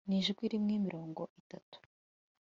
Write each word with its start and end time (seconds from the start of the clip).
Nijwi 0.07 0.45
rimwe 0.53 0.75
mirongo 0.85 1.21
itatu 1.41 1.77